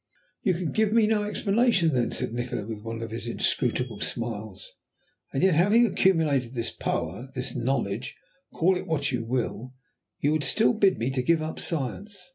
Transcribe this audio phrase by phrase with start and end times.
[0.41, 4.71] "You can give me no explanation, then?" said Nikola, with one of his inscrutable smiles.
[5.31, 8.15] "And yet, having accumulated this power, this knowledge,
[8.51, 9.75] call it what you will,
[10.19, 12.17] you would still bid me give up Science.